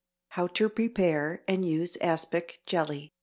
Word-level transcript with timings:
HOW 0.29 0.47
TO 0.47 0.67
PREPARE 0.67 1.43
AND 1.47 1.63
USE 1.63 1.95
ASPIC 2.01 2.61
JELLY. 2.65 3.13